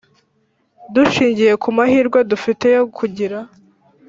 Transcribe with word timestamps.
Dushingiye 0.93 1.53
ku 1.61 1.69
mahirwe 1.77 2.19
dufite 2.31 2.65
yo 2.75 2.83
kugira 2.97 3.37